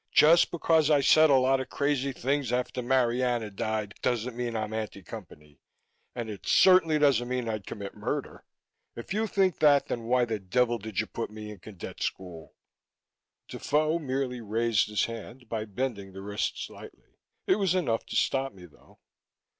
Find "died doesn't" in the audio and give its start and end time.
3.51-4.35